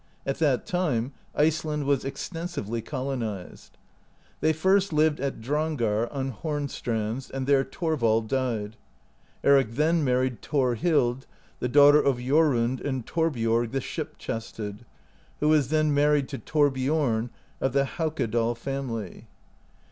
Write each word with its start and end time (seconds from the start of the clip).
At 0.25 0.39
that 0.39 0.65
time 0.65 1.13
Iceland 1.35 1.83
was 1.85 2.03
extensively 2.03 2.81
colonized. 2.81 3.77
They 4.39 4.51
first 4.51 4.91
lived 4.91 5.19
at 5.19 5.39
Drangar 5.41 6.11
on 6.11 6.29
Horn 6.29 6.69
strands, 6.69 7.29
and 7.29 7.45
there 7.45 7.63
Thorvald 7.63 8.27
died. 8.27 8.77
Eric 9.43 9.73
then 9.75 10.03
married 10.03 10.41
Thorhild, 10.41 11.27
the 11.59 11.69
daughter 11.69 12.01
of 12.01 12.17
Jorund 12.17 12.81
and 12.81 13.05
Thorbiorg 13.05 13.73
the 13.73 13.79
Ship 13.79 14.17
chested, 14.17 14.85
who 15.39 15.49
was 15.49 15.67
then 15.67 15.93
married 15.93 16.27
to 16.29 16.39
Thorbiorn 16.39 17.29
of 17.59 17.73
the 17.73 17.85
Haukadal 17.85 18.57
family. 18.57 19.27